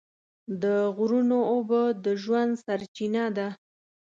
[0.61, 0.63] د
[0.95, 3.47] غرونو اوبه د ژوند سرچینه ده.